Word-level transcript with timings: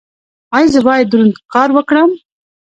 ایا 0.55 0.67
زه 0.73 0.79
باید 0.87 1.09
دروند 1.11 1.35
کار 1.53 1.69
وکړم؟ 1.73 2.09